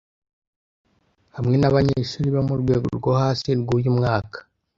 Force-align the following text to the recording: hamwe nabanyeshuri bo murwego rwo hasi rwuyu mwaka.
hamwe 1.35 1.55
nabanyeshuri 1.57 2.27
bo 2.35 2.41
murwego 2.47 2.87
rwo 2.97 3.11
hasi 3.21 3.47
rwuyu 3.59 3.89
mwaka. 3.97 4.37